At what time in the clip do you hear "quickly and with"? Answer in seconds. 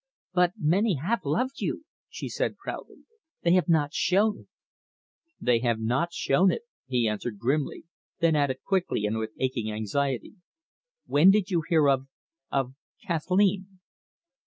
8.65-9.33